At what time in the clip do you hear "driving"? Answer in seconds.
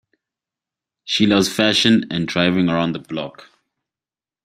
2.27-2.69